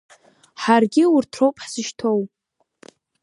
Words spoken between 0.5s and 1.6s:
Ҳаргьы урҭ роуп